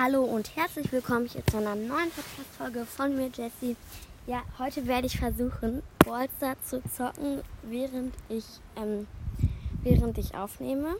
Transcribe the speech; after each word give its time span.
Hallo 0.00 0.22
und 0.22 0.54
herzlich 0.54 0.92
willkommen 0.92 1.26
hier 1.26 1.44
zu 1.44 1.56
einer 1.56 1.74
neuen 1.74 2.12
Podcast-Folge 2.12 2.86
von 2.86 3.16
mir, 3.16 3.32
Jessie. 3.34 3.74
Ja, 4.28 4.44
heute 4.56 4.86
werde 4.86 5.08
ich 5.08 5.18
versuchen, 5.18 5.82
Ballstar 6.04 6.54
zu 6.62 6.80
zocken, 6.88 7.42
während 7.64 8.14
ich, 8.28 8.44
ähm, 8.76 9.08
während 9.82 10.16
ich 10.18 10.36
aufnehme. 10.36 10.94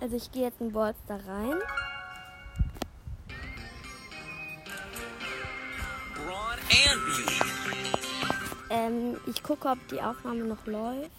Also 0.00 0.14
ich 0.14 0.30
gehe 0.30 0.44
jetzt 0.44 0.60
in 0.60 0.70
Ballstar 0.70 1.18
rein. 1.26 1.56
Ähm, 8.70 9.16
ich 9.26 9.42
gucke, 9.42 9.70
ob 9.70 9.88
die 9.88 10.00
Aufnahme 10.00 10.44
noch 10.44 10.64
läuft. 10.66 11.10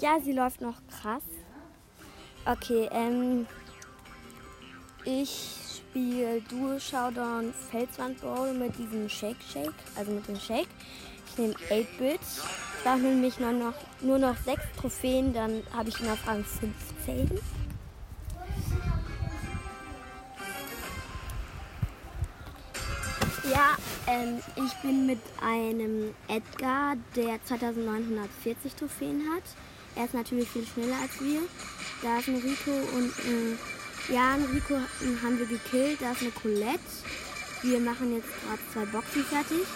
Ja, 0.00 0.20
sie 0.22 0.32
läuft 0.32 0.60
noch 0.60 0.82
krass. 1.00 1.24
Okay, 2.44 2.90
ähm, 2.92 3.46
ich 5.06 5.54
spiele 5.76 6.42
Dual 6.50 6.80
Showdown 6.80 7.54
Felswand 7.70 8.20
Bowl 8.20 8.52
mit 8.52 8.76
diesem 8.76 9.08
Shake 9.08 9.36
Shake, 9.52 9.72
also 9.94 10.10
mit 10.10 10.26
dem 10.26 10.38
Shake. 10.38 10.68
Ich 11.28 11.38
nehme 11.38 11.54
8-Bit. 11.54 12.20
Ich 12.20 12.84
brauche 12.84 12.98
nämlich 12.98 13.38
nur 13.38 13.52
noch, 13.52 13.74
nur 14.00 14.18
noch 14.18 14.36
6 14.36 14.60
Trophäen, 14.78 15.32
dann 15.32 15.62
habe 15.72 15.88
ich 15.88 16.00
ihn 16.00 16.08
auf 16.08 16.26
Rang 16.26 16.44
15. 16.44 17.40
Ja, 23.50 23.76
ähm, 24.08 24.40
ich 24.56 24.74
bin 24.82 25.06
mit 25.06 25.20
einem 25.40 26.14
Edgar, 26.26 26.96
der 27.14 27.42
2940 27.44 28.74
Trophäen 28.74 29.22
hat. 29.32 29.44
Er 29.94 30.04
ist 30.04 30.14
natürlich 30.14 30.48
viel 30.48 30.66
schneller 30.66 30.96
als 31.00 31.20
wir. 31.20 31.42
Da 32.02 32.18
ist 32.18 32.28
ein 32.28 32.34
Rico 32.36 32.72
und 32.96 33.10
äh, 33.20 33.56
ja, 34.08 34.34
Rico 34.52 34.74
haben 35.22 35.38
wir 35.38 35.46
gekillt. 35.46 36.00
Da 36.00 36.12
ist 36.12 36.22
eine 36.22 36.30
Colette. 36.30 36.80
Wir 37.62 37.80
machen 37.80 38.14
jetzt 38.14 38.28
gerade 38.42 38.60
zwei 38.72 38.86
Boxen 38.86 39.24
fertig. 39.24 39.66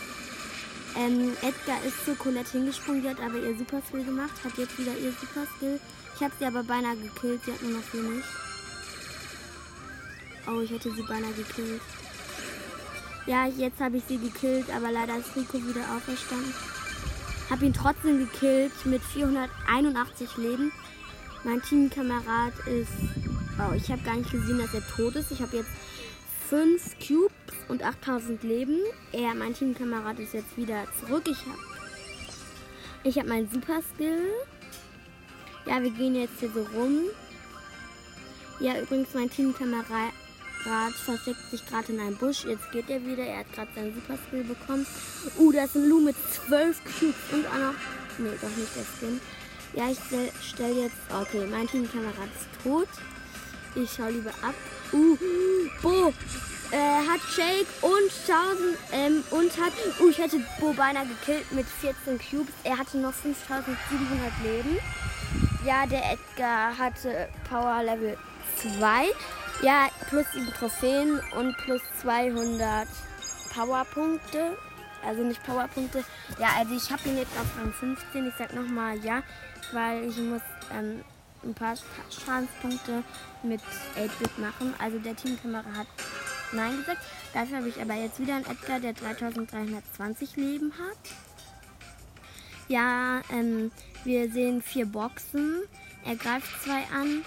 Ähm, 0.96 1.32
Edgar 1.42 1.82
ist 1.84 2.04
zu 2.04 2.14
Colette 2.16 2.52
hingesprungen, 2.52 3.02
die 3.02 3.08
hat 3.08 3.20
aber 3.20 3.38
ihr 3.38 3.56
Super 3.56 3.80
Skill 3.86 4.04
gemacht, 4.04 4.32
hat 4.44 4.58
jetzt 4.58 4.76
wieder 4.78 4.96
ihr 4.96 5.12
Super 5.12 5.46
Skill. 5.56 5.80
Ich 6.16 6.20
habe 6.22 6.32
sie 6.38 6.44
aber 6.44 6.64
beinahe 6.64 6.96
gekillt, 6.96 7.40
sie 7.44 7.52
hat 7.52 7.62
nur 7.62 7.72
noch 7.72 7.94
wenig. 7.94 8.24
Oh, 10.48 10.60
ich 10.60 10.70
hätte 10.70 10.92
sie 10.92 11.02
beinahe 11.02 11.32
gekillt. 11.32 11.80
Ja, 13.26 13.46
jetzt 13.46 13.80
habe 13.80 13.98
ich 13.98 14.04
sie 14.08 14.18
gekillt, 14.18 14.66
aber 14.74 14.90
leider 14.90 15.16
ist 15.16 15.36
Rico 15.36 15.58
wieder 15.58 15.84
auferstanden. 15.96 16.52
Habe 17.50 17.66
ihn 17.66 17.72
trotzdem 17.72 18.18
gekillt 18.18 18.72
mit 18.84 19.02
481 19.02 20.36
Leben. 20.36 20.72
Mein 21.44 21.62
Teamkamerad 21.62 22.52
ist. 22.66 23.29
Oh, 23.60 23.74
ich 23.74 23.90
habe 23.90 24.02
gar 24.02 24.16
nicht 24.16 24.30
gesehen, 24.30 24.58
dass 24.58 24.72
er 24.72 24.86
tot 24.86 25.16
ist. 25.16 25.30
Ich 25.32 25.40
habe 25.42 25.58
jetzt 25.58 25.70
5 26.48 26.96
Cubes 26.98 27.32
und 27.68 27.82
8000 27.82 28.42
Leben. 28.42 28.78
Er, 29.12 29.34
mein 29.34 29.54
Teamkamerad, 29.54 30.18
ist 30.18 30.32
jetzt 30.32 30.56
wieder 30.56 30.84
zurück. 30.98 31.24
Ich 31.26 31.40
habe 31.40 31.58
ich 33.02 33.18
hab 33.18 33.26
meinen 33.26 33.50
Super 33.50 33.80
Skill. 33.94 34.28
Ja, 35.66 35.82
wir 35.82 35.90
gehen 35.90 36.14
jetzt 36.14 36.40
hier 36.40 36.50
so 36.50 36.66
rum. 36.74 37.04
Ja, 38.60 38.80
übrigens, 38.80 39.08
mein 39.14 39.28
Teamkamerad 39.28 40.12
versteckt 41.04 41.50
sich 41.50 41.66
gerade 41.66 41.92
in 41.92 42.00
einem 42.00 42.16
Busch. 42.16 42.44
Jetzt 42.44 42.70
geht 42.72 42.88
er 42.88 43.04
wieder. 43.04 43.24
Er 43.24 43.40
hat 43.40 43.52
gerade 43.52 43.70
seinen 43.74 43.94
Super 43.94 44.18
Skill 44.26 44.44
bekommen. 44.44 44.86
Uh, 45.38 45.52
da 45.52 45.64
ist 45.64 45.76
ein 45.76 45.88
Lu 45.88 46.00
mit 46.00 46.16
12 46.46 46.82
Cubes 46.84 47.14
und 47.32 47.46
einer. 47.46 47.74
Nee, 48.18 48.30
doch 48.40 48.56
nicht 48.56 48.74
der 48.74 48.84
Skin. 48.84 49.20
Ja, 49.74 49.90
ich 49.90 49.98
stelle 49.98 50.32
stell 50.42 50.76
jetzt. 50.76 50.96
Okay, 51.10 51.46
mein 51.50 51.68
Teamkamerad 51.68 52.28
ist 52.34 52.62
tot. 52.62 52.88
Ich 53.74 53.92
schaue 53.92 54.10
lieber 54.10 54.30
ab. 54.42 54.54
Uh, 54.92 55.16
Bo 55.82 56.12
äh, 56.72 56.76
hat 56.76 57.20
Shake 57.34 57.66
und 57.82 58.10
1000 58.28 58.78
ähm, 58.92 59.24
und 59.30 59.50
hat. 59.58 59.72
Uh, 60.00 60.08
ich 60.08 60.18
hätte 60.18 60.40
Bo 60.58 60.72
beinahe 60.72 61.06
gekillt 61.06 61.50
mit 61.52 61.66
14 61.66 62.18
Cubes. 62.18 62.52
Er 62.64 62.78
hatte 62.78 62.98
noch 62.98 63.14
5700 63.14 64.32
Leben. 64.42 64.78
Ja, 65.64 65.86
der 65.86 66.12
Edgar 66.12 66.76
hatte 66.76 67.28
Power 67.48 67.82
Level 67.82 68.16
2. 68.56 69.06
Ja, 69.62 69.88
plus 70.08 70.26
7 70.32 70.46
Trophäen 70.54 71.20
und 71.36 71.56
plus 71.58 71.82
200 72.00 72.88
Powerpunkte. 73.54 74.56
Also 75.06 75.22
nicht 75.22 75.42
Powerpunkte. 75.44 76.04
Ja, 76.38 76.48
also 76.58 76.74
ich 76.74 76.90
habe 76.90 77.08
ihn 77.08 77.18
jetzt 77.18 77.32
auf 77.38 77.46
Rang 77.58 77.72
15. 77.72 78.28
Ich 78.28 78.34
sag 78.38 78.54
nochmal 78.54 78.98
ja, 78.98 79.22
weil 79.72 80.08
ich 80.08 80.16
muss 80.18 80.42
ähm, 80.72 81.04
ein 81.42 81.54
paar 81.54 81.74
Schadenspunkte 82.10 83.02
mit 83.42 83.60
8-Bit 83.96 84.38
machen. 84.38 84.74
Also 84.78 84.98
der 84.98 85.16
Teamkamera 85.16 85.72
hat 85.76 85.86
Nein 86.52 86.78
gesagt. 86.78 87.02
Dafür 87.32 87.58
habe 87.58 87.68
ich 87.68 87.80
aber 87.80 87.94
jetzt 87.94 88.18
wieder 88.18 88.36
einen 88.36 88.46
Edgar, 88.46 88.80
der 88.80 88.92
3320 88.92 90.36
Leben 90.36 90.72
hat. 90.72 90.98
Ja, 92.68 93.20
ähm, 93.30 93.70
wir 94.04 94.30
sehen 94.30 94.62
vier 94.62 94.86
Boxen. 94.86 95.62
Er 96.04 96.16
greift 96.16 96.62
zwei 96.62 96.82
an 96.94 97.24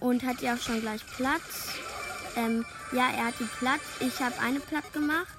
und 0.00 0.24
hat 0.24 0.40
die 0.40 0.50
auch 0.50 0.58
schon 0.58 0.80
gleich 0.80 1.06
platt. 1.16 1.40
Ähm, 2.36 2.64
ja, 2.92 3.10
er 3.10 3.26
hat 3.26 3.34
die 3.40 3.48
platt. 3.58 3.80
Ich 4.00 4.20
habe 4.20 4.38
eine 4.40 4.60
platt 4.60 4.92
gemacht. 4.92 5.34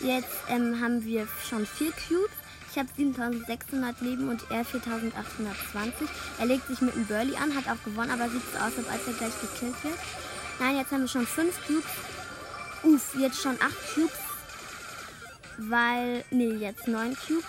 Jetzt 0.00 0.34
ähm, 0.48 0.80
haben 0.80 1.04
wir 1.04 1.28
schon 1.48 1.66
vier 1.66 1.92
Cubes. 1.92 2.43
Ich 2.74 2.80
habe 2.80 2.88
7600 2.96 4.00
Leben 4.00 4.28
und 4.28 4.50
er 4.50 4.64
4820. 4.64 6.08
Er 6.40 6.46
legt 6.46 6.66
sich 6.66 6.80
mit 6.80 6.92
einem 6.96 7.06
Burley 7.06 7.36
an, 7.36 7.54
hat 7.54 7.68
auch 7.68 7.80
gewonnen, 7.84 8.10
aber 8.10 8.28
sieht 8.28 8.42
so 8.52 8.58
aus, 8.58 8.72
als 8.90 9.06
er 9.06 9.12
gleich 9.12 9.40
gekillt 9.40 9.84
wird. 9.84 9.94
Nein, 10.58 10.78
jetzt 10.78 10.90
haben 10.90 11.02
wir 11.02 11.08
schon 11.08 11.24
fünf 11.24 11.64
Cubes. 11.68 11.84
Uff, 12.82 13.14
jetzt 13.16 13.40
schon 13.40 13.56
acht 13.60 13.94
Cubes. 13.94 14.18
Weil, 15.58 16.24
nee, 16.32 16.50
jetzt 16.54 16.88
neun 16.88 17.14
Cubes. 17.14 17.44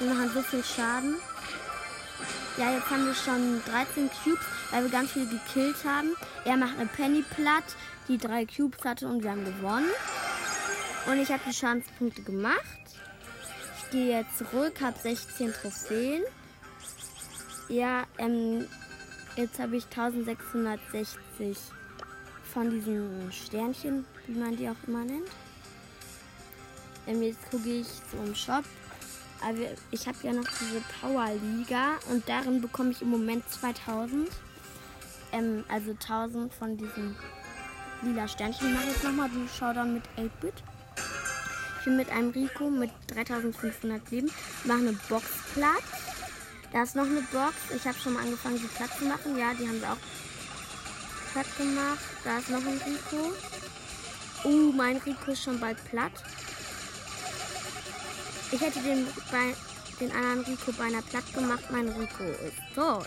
Wir 0.00 0.12
machen 0.12 0.32
so 0.34 0.42
viel 0.42 0.64
Schaden. 0.64 1.14
Ja, 2.56 2.72
jetzt 2.72 2.90
haben 2.90 3.06
wir 3.06 3.14
schon 3.14 3.62
13 3.66 4.10
Cubes, 4.24 4.44
weil 4.72 4.82
wir 4.82 4.90
ganz 4.90 5.12
viel 5.12 5.28
gekillt 5.28 5.84
haben. 5.84 6.16
Er 6.44 6.56
macht 6.56 6.76
eine 6.76 6.86
Penny 6.88 7.22
platt, 7.36 7.76
die 8.08 8.18
drei 8.18 8.46
Cubes 8.46 8.84
hatte 8.84 9.06
und 9.06 9.22
wir 9.22 9.30
haben 9.30 9.44
gewonnen. 9.44 9.90
Und 11.06 11.20
ich 11.20 11.30
habe 11.30 11.42
die 11.46 11.54
Schadenspunkte 11.54 12.22
gemacht. 12.22 12.64
Gehe 13.96 14.18
jetzt 14.18 14.36
zurück, 14.36 14.78
habe 14.82 14.98
16 14.98 15.54
Trophäen. 15.54 16.22
Ja, 17.70 18.04
ähm, 18.18 18.66
jetzt 19.36 19.58
habe 19.58 19.78
ich 19.78 19.84
1660 19.84 21.56
von 22.52 22.68
diesen 22.68 23.32
Sternchen, 23.32 24.04
wie 24.26 24.38
man 24.38 24.54
die 24.54 24.68
auch 24.68 24.76
immer 24.86 25.02
nennt. 25.02 25.30
Ähm, 27.06 27.22
jetzt 27.22 27.50
gucke 27.50 27.70
ich 27.70 27.86
so 27.86 28.18
im 28.22 28.34
Shop. 28.34 28.64
Aber 29.40 29.56
ich 29.90 30.06
habe 30.06 30.18
ja 30.24 30.34
noch 30.34 30.44
diese 30.60 30.82
Power 31.00 31.30
Liga 31.56 31.92
und 32.10 32.28
darin 32.28 32.60
bekomme 32.60 32.90
ich 32.90 33.00
im 33.00 33.08
Moment 33.08 33.48
2000. 33.48 34.28
Ähm, 35.32 35.64
also 35.68 35.92
1000 35.92 36.52
von 36.52 36.76
diesen 36.76 37.16
lila 38.02 38.28
Sternchen. 38.28 38.68
Ich 38.68 38.74
mache 38.74 38.88
jetzt 38.88 39.04
nochmal 39.04 39.30
den 39.30 39.48
Showdown 39.48 39.94
mit 39.94 40.04
8-Bit. 40.18 40.62
Bin 41.86 41.96
mit 41.96 42.10
einem 42.10 42.30
Rico 42.30 42.68
mit 42.68 42.90
3500 43.06 44.10
Leben. 44.10 44.28
Mache 44.64 44.78
eine 44.78 44.92
Box 45.08 45.24
platt. 45.54 45.84
Da 46.72 46.82
ist 46.82 46.96
noch 46.96 47.04
eine 47.04 47.22
Box. 47.30 47.54
Ich 47.76 47.86
habe 47.86 47.96
schon 47.96 48.14
mal 48.14 48.24
angefangen, 48.24 48.58
sie 48.58 48.66
platt 48.66 48.90
zu 48.98 49.04
machen. 49.04 49.38
Ja, 49.38 49.54
die 49.54 49.68
haben 49.68 49.80
wir 49.80 49.92
auch 49.92 51.32
platt 51.32 51.46
gemacht. 51.56 52.04
Da 52.24 52.38
ist 52.38 52.50
noch 52.50 52.58
ein 52.58 52.80
Rico. 52.84 53.32
Uh, 54.44 54.72
mein 54.72 54.96
Rico 54.96 55.30
ist 55.30 55.44
schon 55.44 55.60
bald 55.60 55.78
platt. 55.88 56.10
Ich 58.50 58.60
hätte 58.60 58.80
den, 58.80 59.06
bei, 59.30 59.54
den 60.00 60.10
anderen 60.10 60.40
Rico 60.40 60.72
beinahe 60.72 61.02
platt 61.02 61.32
gemacht. 61.32 61.70
Mein 61.70 61.88
Rico 61.90 62.24
ist 62.24 62.74
tot. 62.74 63.06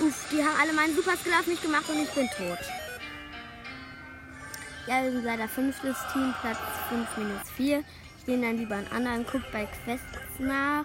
Uff, 0.00 0.24
die 0.32 0.42
haben 0.42 0.60
alle 0.60 0.72
meinen 0.72 0.96
Super 0.96 1.16
Skill 1.16 1.34
auf 1.38 1.46
mich 1.46 1.62
gemacht 1.62 1.88
und 1.88 2.02
ich 2.02 2.10
bin 2.10 2.26
tot. 2.26 2.58
Ja, 4.88 5.00
wir 5.04 5.12
sind 5.12 5.24
leider 5.24 5.46
fünftes 5.46 5.96
Team, 6.12 6.34
Platz 6.40 6.58
5 6.88 7.16
minus 7.16 7.50
4. 7.56 7.84
Ich 8.18 8.26
gehe 8.26 8.40
dann 8.40 8.58
lieber 8.58 8.74
einen 8.74 8.90
anderen, 8.90 9.24
guck 9.30 9.42
bei 9.52 9.66
Quests 9.66 10.40
nach. 10.40 10.84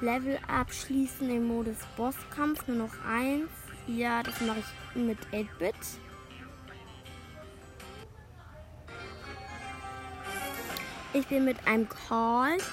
Level 0.00 0.36
abschließen 0.48 1.30
im 1.30 1.46
Modus 1.46 1.76
Bosskampf, 1.96 2.66
nur 2.66 2.76
noch 2.76 3.04
eins. 3.08 3.48
Ja, 3.86 4.24
das 4.24 4.40
mache 4.40 4.58
ich 4.58 5.00
mit 5.00 5.18
8-Bit. 5.32 5.74
Ich 11.12 11.26
bin 11.28 11.44
mit 11.44 11.64
einem 11.68 11.88
Colt 11.88 12.64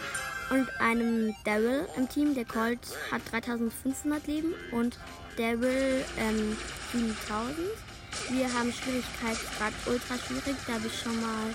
und 0.49 0.67
einem 0.79 1.35
Daryl 1.45 1.87
im 1.97 2.09
Team. 2.09 2.33
Der 2.33 2.45
Colt 2.45 2.79
hat 3.11 3.21
3500 3.31 4.25
Leben 4.25 4.55
und 4.71 4.97
Daryl 5.37 6.03
ähm, 6.17 6.57
7000. 6.91 7.59
Wir 8.31 8.45
haben 8.53 8.71
Schwierigkeitsgrad 8.71 9.73
ultra 9.87 10.15
schwierig. 10.17 10.55
Da 10.65 10.73
habe 10.73 10.87
ich 10.87 11.01
schon 11.01 11.19
mal, 11.19 11.53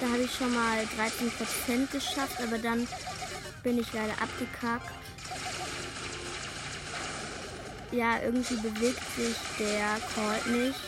da 0.00 0.06
habe 0.06 0.22
ich 0.22 0.32
schon 0.32 0.54
mal 0.54 0.78
13% 0.96 1.90
geschafft, 1.90 2.40
aber 2.40 2.56
dann 2.58 2.86
bin 3.64 3.80
ich 3.80 3.92
leider 3.92 4.12
abgekackt. 4.12 4.92
Ja, 7.90 8.20
irgendwie 8.22 8.54
bewegt 8.56 9.02
sich 9.16 9.36
der 9.58 9.98
Colt 10.14 10.46
nicht. 10.46 10.78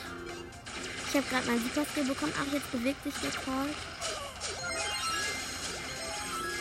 Ich 1.08 1.16
habe 1.16 1.26
gerade 1.28 1.46
meinen 1.48 1.62
Super 1.64 1.84
Skill 1.90 2.04
bekommen. 2.04 2.32
Ach, 2.38 2.52
jetzt 2.52 2.70
bewegt 2.70 3.02
sich 3.02 3.14
der 3.14 3.30
Colt. 3.30 3.74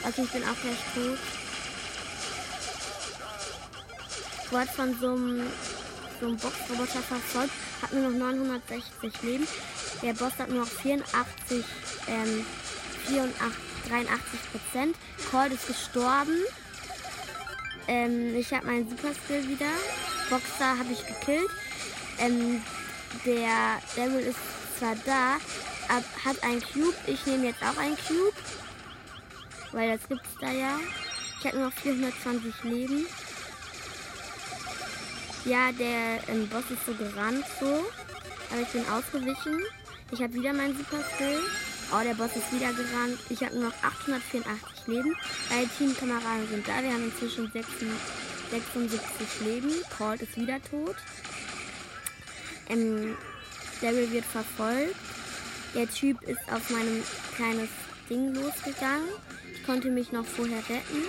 Okay, 0.07 0.23
ich 0.23 0.31
bin 0.31 0.43
auch 0.43 0.61
gleich 0.61 0.77
tot. 0.95 1.19
Wurde 4.49 4.71
von 4.71 4.99
so 4.99 5.11
einem, 5.11 5.51
so 6.19 6.27
einem 6.27 6.37
Boxroboter 6.37 7.01
verfolgt. 7.01 7.51
Hat 7.81 7.93
nur 7.93 8.09
noch 8.09 8.17
960 8.17 9.21
Leben. 9.23 9.47
Der 10.01 10.13
Boss 10.13 10.33
hat 10.37 10.49
nur 10.49 10.61
noch 10.61 10.67
84, 10.67 11.63
ähm, 12.07 12.45
84, 13.07 13.57
83 13.89 14.39
Prozent. 14.51 14.95
Colt 15.31 15.53
ist 15.53 15.67
gestorben. 15.67 16.37
Ähm, 17.87 18.35
ich 18.35 18.53
habe 18.53 18.65
meinen 18.65 18.89
Super 18.89 19.13
Skill 19.13 19.47
wieder. 19.47 19.71
Boxer 20.29 20.77
habe 20.77 20.91
ich 20.91 21.05
gekillt. 21.05 21.49
Ähm, 22.19 22.61
der 23.25 23.81
Devil 23.95 24.19
ist 24.19 24.39
zwar 24.77 24.95
da, 25.05 25.35
ab, 25.87 26.03
hat 26.25 26.43
ein 26.43 26.61
Cube. 26.61 26.95
Ich 27.05 27.25
nehme 27.25 27.47
jetzt 27.47 27.63
auch 27.63 27.77
ein 27.77 27.95
Cube. 27.95 28.33
Weil 29.71 29.97
das 29.97 30.07
gibt's 30.07 30.29
da 30.39 30.51
ja. 30.51 30.79
Ich 31.39 31.45
habe 31.45 31.57
nur 31.57 31.67
noch 31.67 31.73
420 31.73 32.63
Leben. 32.63 33.05
Ja, 35.47 35.71
der 35.71 36.19
ähm, 36.27 36.45
Boss 36.49 36.65
ist 36.69 36.85
so 36.85 36.93
gerannt 36.93 37.45
so. 37.61 37.85
Aber 38.51 38.61
ich 38.61 38.67
bin 38.67 38.85
ausgewichen. 38.89 39.63
Ich 40.11 40.21
habe 40.21 40.33
wieder 40.33 40.51
meinen 40.51 40.77
Super 40.77 41.01
Skill. 41.15 41.39
Oh, 41.93 42.03
der 42.03 42.15
Boss 42.15 42.35
ist 42.35 42.51
wieder 42.51 42.73
gerannt. 42.73 43.17
Ich 43.29 43.41
habe 43.41 43.55
nur 43.55 43.69
noch 43.69 43.81
884 43.81 44.87
Leben. 44.87 45.15
Beide 45.47 45.69
Teamkameraden 45.77 46.49
sind 46.49 46.67
da. 46.67 46.83
Wir 46.83 46.91
haben 46.91 47.05
inzwischen 47.05 47.49
76 47.49 49.45
Leben. 49.45 49.71
Colt 49.97 50.21
ist 50.21 50.35
wieder 50.35 50.61
tot. 50.69 50.97
Ähm, 52.67 53.15
Daryl 53.79 54.11
wird 54.11 54.25
verfolgt. 54.25 54.95
Der 55.73 55.89
Typ 55.89 56.21
ist 56.23 56.41
auf 56.51 56.69
meinem 56.71 57.01
kleines 57.37 57.69
Ding 58.09 58.33
losgegangen. 58.33 59.07
Ich 59.53 59.63
konnte 59.63 59.91
mich 59.91 60.11
noch 60.11 60.25
vorher 60.25 60.59
retten. 60.67 61.03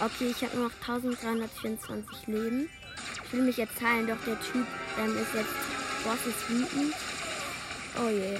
Okay, 0.00 0.30
ich 0.30 0.42
habe 0.42 0.56
nur 0.56 0.68
noch 0.68 0.74
1324 0.88 2.28
Leben. 2.28 2.70
Will 3.34 3.42
mich 3.42 3.56
jetzt 3.56 3.80
heilen, 3.80 4.06
doch 4.06 4.24
der 4.24 4.40
Typ 4.40 4.64
ähm, 4.96 5.16
ist 5.16 5.34
jetzt. 5.34 5.50
Boss 6.04 6.24
ist 6.24 6.48
wütend. 6.48 6.94
Oh 8.00 8.08
je. 8.08 8.38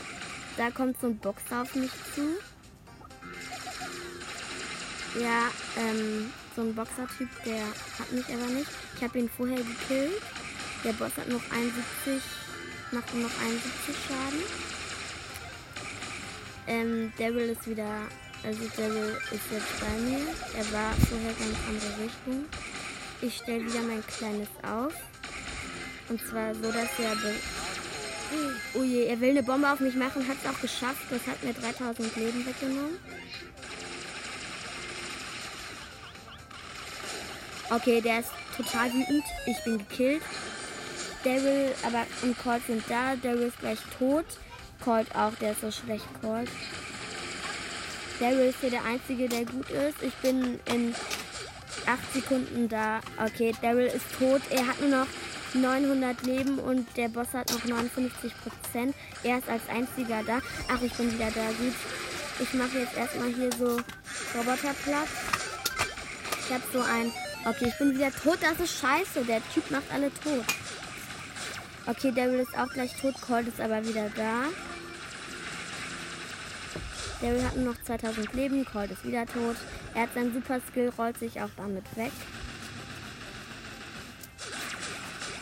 Da 0.56 0.70
kommt 0.70 1.00
so 1.00 1.08
ein 1.08 1.18
Boxer 1.18 1.62
auf 1.62 1.74
mich 1.74 1.90
zu. 2.14 2.38
Ja, 5.20 5.48
ähm, 5.76 6.32
so 6.54 6.62
ein 6.62 6.74
Boxer-Typ, 6.76 7.28
der 7.44 7.64
hat 7.98 8.12
mich 8.12 8.24
aber 8.26 8.46
nicht. 8.46 8.70
Ich 8.96 9.02
habe 9.02 9.18
ihn 9.18 9.28
vorher 9.36 9.56
gekillt. 9.56 10.22
Der 10.84 10.92
Boss 10.92 11.16
hat 11.16 11.28
noch 11.28 11.42
71, 11.50 12.22
macht 12.92 13.12
nur 13.14 13.24
noch 13.24 13.40
71 13.40 13.96
Schaden. 14.06 14.42
Ähm, 16.68 17.12
Daryl 17.18 17.50
ist 17.50 17.66
wieder, 17.66 18.06
also 18.44 18.60
Daryl 18.76 19.18
ist 19.32 19.50
jetzt 19.50 19.80
bei 19.80 20.00
mir. 20.02 20.20
Er 20.56 20.72
war 20.72 20.92
vorher 21.10 21.32
ganz 21.32 21.58
andere 21.68 22.04
Richtung. 22.04 22.44
Ich 23.24 23.38
stelle 23.38 23.64
wieder 23.64 23.80
mein 23.80 24.06
kleines 24.06 24.48
auf. 24.62 24.92
Und 26.10 26.20
zwar 26.28 26.54
so, 26.54 26.70
dass 26.70 26.90
er 26.98 27.16
Oh 28.74 28.82
je, 28.82 29.06
er 29.06 29.18
will 29.18 29.30
eine 29.30 29.42
Bombe 29.42 29.70
auf 29.70 29.80
mich 29.80 29.94
machen, 29.94 30.28
hat 30.28 30.36
es 30.42 30.50
auch 30.50 30.60
geschafft. 30.60 31.06
Das 31.08 31.26
hat 31.26 31.42
mir 31.42 31.54
3000 31.54 32.16
Leben 32.16 32.44
weggenommen. 32.46 32.98
Okay, 37.70 38.02
der 38.02 38.20
ist 38.20 38.30
total 38.56 38.92
wütend. 38.92 39.24
Ich 39.46 39.64
bin 39.64 39.78
gekillt. 39.78 40.22
Daryl 41.22 41.72
aber 41.82 42.04
und 42.22 42.38
Colt 42.42 42.66
sind 42.66 42.84
da. 42.90 43.16
Daryl 43.16 43.48
ist 43.48 43.58
gleich 43.60 43.78
tot. 43.98 44.26
Colt 44.84 45.14
auch, 45.16 45.34
der 45.36 45.52
ist 45.52 45.62
so 45.62 45.70
schlecht 45.70 46.04
Colt. 46.20 46.50
Daryl 48.20 48.50
ist 48.50 48.60
hier 48.60 48.70
der 48.70 48.84
Einzige, 48.84 49.30
der 49.30 49.46
gut 49.46 49.70
ist. 49.70 50.02
Ich 50.02 50.14
bin 50.16 50.60
in 50.66 50.94
8 51.86 52.12
Sekunden 52.12 52.68
da. 52.68 53.00
Okay, 53.18 53.54
Daryl 53.62 53.86
ist 53.86 54.06
tot. 54.18 54.42
Er 54.50 54.66
hat 54.66 54.80
nur 54.80 54.90
noch 54.90 55.06
900 55.54 56.22
Leben 56.24 56.58
und 56.58 56.86
der 56.96 57.08
Boss 57.08 57.28
hat 57.32 57.50
noch 57.52 57.64
59 57.64 58.32
Prozent. 58.42 58.94
Er 59.22 59.38
ist 59.38 59.48
als 59.48 59.62
einziger 59.68 60.22
da. 60.26 60.40
Ach, 60.68 60.82
ich 60.82 60.92
bin 60.94 61.12
wieder 61.12 61.30
da. 61.30 61.46
Gut. 61.58 61.74
Ich 62.40 62.52
mache 62.54 62.78
jetzt 62.78 62.96
erstmal 62.96 63.32
hier 63.32 63.50
so 63.52 63.78
Roboterplatz. 64.36 65.08
Ich 66.40 66.52
habe 66.52 66.64
so 66.72 66.80
ein. 66.80 67.12
Okay, 67.46 67.68
ich 67.68 67.78
bin 67.78 67.94
wieder 67.94 68.10
tot. 68.10 68.38
Das 68.40 68.58
ist 68.58 68.78
scheiße. 68.80 69.24
Der 69.24 69.40
Typ 69.52 69.70
macht 69.70 69.90
alle 69.92 70.12
tot. 70.14 70.44
Okay, 71.86 72.12
Daryl 72.12 72.40
ist 72.40 72.58
auch 72.58 72.72
gleich 72.72 72.94
tot. 73.00 73.14
Colt 73.20 73.46
ist 73.46 73.60
aber 73.60 73.86
wieder 73.86 74.10
da. 74.16 74.44
Daryl 77.20 77.42
hat 77.44 77.56
nur 77.56 77.72
noch 77.72 77.82
2000 77.82 78.32
Leben. 78.34 78.64
Colt 78.64 78.90
ist 78.90 79.04
wieder 79.04 79.26
tot. 79.26 79.56
Er 79.94 80.02
hat 80.02 80.14
seinen 80.14 80.32
Super 80.32 80.60
Skill, 80.70 80.92
rollt 80.98 81.18
sich 81.18 81.40
auch 81.40 81.50
damit 81.56 81.84
weg. 81.96 82.12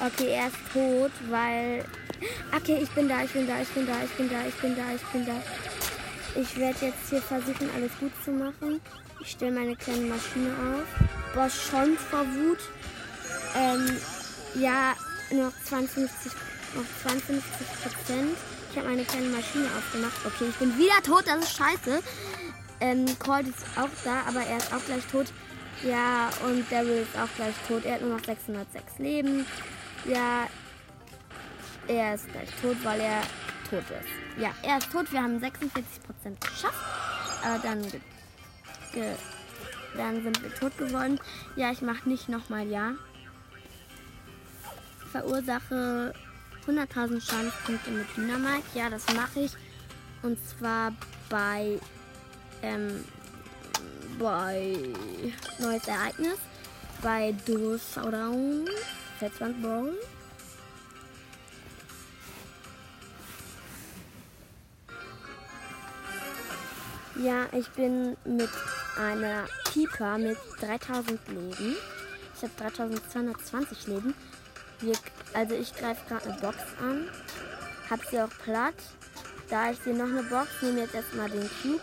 Okay, 0.05 0.31
er 0.31 0.49
ist 0.49 0.57
tot, 0.73 1.13
weil. 1.31 1.85
Okay, 2.55 2.79
ich 2.83 2.91
bin 2.91 3.09
da, 3.09 3.23
ich 3.23 3.33
bin 3.33 3.47
da, 3.47 3.61
ich 3.61 3.69
bin 3.69 3.87
da, 3.87 3.95
ich 4.05 4.11
bin 4.11 4.29
da, 4.29 4.47
ich 4.47 4.55
bin 4.55 4.77
da, 4.77 4.83
ich 4.95 5.03
bin 5.13 5.27
da. 5.27 5.33
Ich 6.35 6.57
werde 6.57 6.87
jetzt 6.87 7.11
hier 7.11 7.21
versuchen, 7.21 7.69
alles 7.75 7.93
gut 8.01 8.13
zu 8.25 8.31
machen. 8.31 8.81
Ich 9.21 9.33
stelle 9.33 9.53
meine 9.53 9.77
kleine 9.77 10.07
Maschine 10.07 10.51
auf. 10.51 11.35
Boss 11.35 11.55
schon 11.55 11.97
vor 11.97 12.25
Wut. 12.27 12.59
Ähm, 13.57 13.97
ja, 14.55 14.95
noch 15.31 15.53
52, 15.65 16.33
noch 16.75 16.85
52 17.03 17.67
Prozent. 17.83 18.37
Ich 18.73 18.79
habe 18.79 18.89
meine 18.89 19.05
kleine 19.05 19.29
Maschine 19.29 19.67
aufgemacht. 19.77 20.25
Okay, 20.25 20.47
ich 20.49 20.57
bin 20.57 20.79
wieder 20.79 21.03
tot, 21.05 21.25
das 21.27 21.45
ist 21.45 21.59
scheiße. 21.59 22.03
Ähm, 22.81 23.05
Colt 23.19 23.47
ist 23.47 23.67
auch 23.77 23.91
da, 24.03 24.23
aber 24.27 24.41
er 24.41 24.57
ist 24.57 24.73
auch 24.73 24.83
gleich 24.87 25.05
tot. 25.13 25.27
Ja, 25.83 26.31
und 26.47 26.65
Daryl 26.73 27.03
ist 27.03 27.15
auch 27.15 27.29
gleich 27.37 27.55
tot. 27.69 27.85
Er 27.85 27.97
hat 27.97 28.01
nur 28.01 28.17
noch 28.17 28.25
606 28.25 28.99
Leben. 28.99 29.45
Ja, 30.07 30.49
er 31.87 32.15
ist 32.15 32.33
gleich 32.33 32.49
tot, 32.63 32.79
weil 32.83 33.01
er 33.01 33.21
tot 33.69 33.85
ist. 33.91 34.41
Ja, 34.41 34.55
er 34.63 34.79
ist 34.79 34.91
tot. 34.91 35.13
Wir 35.13 35.23
haben 35.23 35.37
46% 35.37 35.53
geschafft. 36.41 36.75
Aber 37.45 37.59
dann, 37.59 37.83
dann 39.99 40.23
sind 40.23 40.43
wir 40.43 40.55
tot 40.55 40.79
geworden. 40.79 41.21
Ja, 41.57 41.73
ich 41.73 41.83
mache 41.83 42.09
nicht 42.09 42.31
nochmal 42.31 42.67
Ja. 42.67 42.93
Verursache 45.11 46.15
100.000 46.67 47.21
Schadenspunkte 47.21 47.91
mit 47.91 48.07
Dynamite. 48.17 48.63
Ja, 48.75 48.89
das 48.91 49.07
mache 49.15 49.41
ich. 49.41 49.53
Und 50.23 50.39
zwar 50.49 50.93
bei, 51.29 51.79
ähm, 52.63 53.05
bei 54.19 54.77
Neues 55.59 55.87
Ereignis. 55.89 56.39
Bei 57.03 57.35
Durchschaudown. 57.45 58.69
Fettwandball. 59.19 59.95
Ja, 67.17 67.47
ich 67.53 67.69
bin 67.71 68.17
mit 68.25 68.49
einer 68.99 69.47
Pika 69.71 70.19
mit 70.19 70.39
3000 70.61 71.21
Leben. 71.29 71.77
Ich 72.35 72.43
habe 72.43 72.53
3220 72.59 73.87
Leben. 73.87 74.15
Wir, 74.83 74.95
also 75.33 75.55
ich 75.55 75.75
greife 75.75 76.01
gerade 76.09 76.29
eine 76.29 76.41
Box 76.41 76.59
an. 76.81 77.09
Hab 77.89 78.05
sie 78.05 78.21
auch 78.21 78.29
platt. 78.45 78.75
Da 79.49 79.71
ich 79.71 79.79
sehe 79.79 79.95
noch 79.95 80.07
eine 80.07 80.25
Box, 80.25 80.49
nehme 80.61 80.81
jetzt 80.81 80.95
erstmal 80.95 81.31
den 81.31 81.49
Cube. 81.63 81.81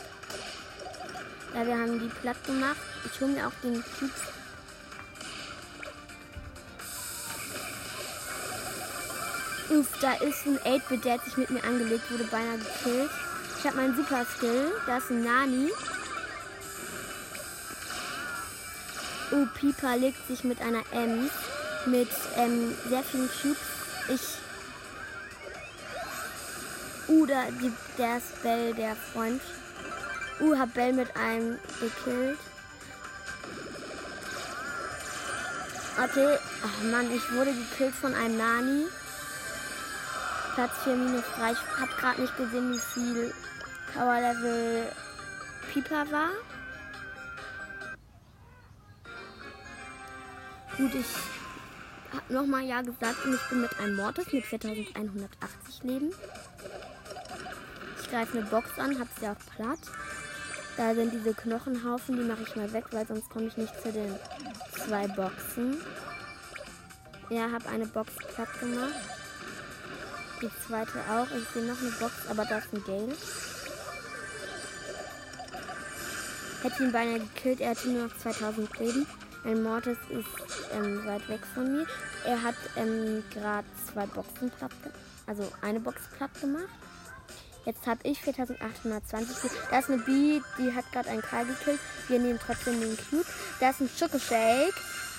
Ja, 1.56 1.66
wir 1.66 1.78
haben 1.78 2.00
die 2.00 2.10
platt 2.22 2.44
gemacht. 2.46 2.78
Ich 3.06 3.22
hole 3.22 3.32
mir 3.32 3.48
auch 3.48 3.54
den 3.64 3.82
Cube 3.82 4.12
Uff, 9.70 10.00
da 10.02 10.14
ist 10.14 10.48
ein 10.48 10.58
8-Bit, 10.60 11.06
der 11.06 11.14
hat 11.14 11.26
sich 11.26 11.38
mit 11.38 11.52
mir 11.52 11.64
angelegt, 11.64 12.12
wurde 12.12 12.24
beinahe 12.24 12.58
gekillt. 12.58 13.12
Ich 13.60 13.66
habe 13.66 13.78
meinen 13.78 13.96
Super 13.96 14.26
Skill. 14.26 14.72
Da 14.88 14.98
ist 14.98 15.12
ein 15.12 15.24
Nani. 15.24 15.70
Uh, 19.32 19.46
Piper 19.54 19.96
legt 19.96 20.28
sich 20.28 20.44
mit 20.44 20.60
einer 20.60 20.82
M. 20.92 21.30
Mit 21.90 22.10
ähm, 22.36 22.76
sehr 22.88 23.04
vielen 23.04 23.30
Cubes. 23.30 23.58
Ich. 24.10 24.38
Da, 27.28 27.46
die, 27.52 27.72
der 27.98 28.18
ist 28.18 28.42
Bell, 28.44 28.74
der 28.74 28.96
Freund. 28.96 29.42
Uh, 30.40 30.58
hab 30.58 30.74
Bell 30.74 30.94
mit 30.94 31.16
einem 31.16 31.60
gekillt. 31.80 32.40
Okay. 36.02 36.38
Ach 36.64 36.84
Mann, 36.92 37.12
ich 37.12 37.32
wurde 37.34 37.54
gekillt 37.54 37.94
von 37.96 38.14
einem 38.14 38.38
Nani. 38.38 38.86
Platz 40.56 40.72
4 40.84 40.96
minus 40.96 41.26
3. 41.36 41.52
Ich 41.52 41.58
habe 41.80 41.92
gerade 42.00 42.22
nicht 42.22 42.38
gesehen, 42.38 42.74
wie 42.74 42.80
viel 42.80 43.34
Power 43.94 44.20
Level 44.20 44.92
Piper 45.74 46.12
war. 46.12 46.30
Gut, 50.78 50.96
ich. 50.96 51.39
Hab 52.14 52.30
nochmal 52.30 52.64
Ja 52.64 52.82
gesagt 52.82 53.26
und 53.26 53.36
ich 53.36 53.50
bin 53.50 53.62
mit 53.62 53.80
einem 53.80 53.96
Mortis 53.96 54.32
mit 54.32 54.46
4180 54.46 55.84
Leben. 55.84 56.12
Ich 58.02 58.10
greife 58.10 58.38
eine 58.38 58.48
Box 58.48 58.78
an, 58.78 59.00
hab 59.00 59.08
sie 59.20 59.28
auch 59.28 59.56
platt. 59.56 59.80
Da 60.78 60.96
sind 60.96 61.14
diese 61.14 61.34
Knochenhaufen, 61.34 62.16
die 62.16 62.24
mache 62.24 62.44
ich 62.44 62.56
mal 62.56 62.72
weg, 62.72 62.86
weil 62.92 63.06
sonst 63.06 63.30
komme 63.30 63.48
ich 63.48 63.58
nicht 63.58 63.74
zu 63.82 63.92
den 63.92 64.16
zwei 64.74 65.08
Boxen. 65.08 65.78
Ja, 67.30 67.52
habe 67.52 67.70
eine 67.70 67.86
Box 67.86 68.14
platt 68.34 68.60
gemacht. 68.60 68.94
Die 70.42 70.50
zweite 70.66 71.00
auch. 71.12 71.28
Ich 71.36 71.48
sehe 71.54 71.66
noch 71.66 71.80
eine 71.80 71.92
Box, 71.92 72.14
aber 72.30 72.46
da 72.46 72.60
ist 72.60 72.74
ein 72.74 72.84
Gale. 72.86 73.16
Hätte 76.64 76.84
ihn 76.84 76.92
beinahe 76.92 77.20
gekillt, 77.20 77.62
er 77.62 77.72
hatte 77.72 77.90
nur 77.90 78.08
noch 78.08 78.18
2000 78.18 78.80
Leben. 78.80 79.06
Ein 79.44 79.64
Mortis 79.64 79.98
ist 80.10 80.70
ähm, 80.74 81.06
weit 81.06 81.28
weg 81.30 81.42
von 81.54 81.72
mir. 81.72 81.88
Er 82.26 82.44
hat 82.44 82.56
ähm, 82.76 83.24
gerade 83.34 83.68
zwei 83.92 84.06
Boxen 84.06 84.52
platt. 84.52 84.72
Also 85.28 85.50
eine 85.62 85.80
Box 85.80 86.02
platt 86.18 86.32
gemacht. 86.42 86.68
Jetzt 87.66 87.86
habe 87.86 88.00
ich 88.04 88.20
4820. 88.22 89.52
Da 89.70 89.80
ist 89.80 89.90
eine 89.90 90.02
B, 90.02 90.42
die 90.58 90.74
hat 90.74 90.92
gerade 90.92 91.10
einen 91.10 91.22
Karl 91.22 91.46
gekillt. 91.46 91.80
Wir 92.08 92.20
nehmen 92.20 92.40
trotzdem 92.44 92.80
den 92.80 92.98
Cube. 92.98 93.26
Da 93.60 93.70
ist 93.70 93.82
ein 93.82 93.90
Schokoshake. 93.96 94.74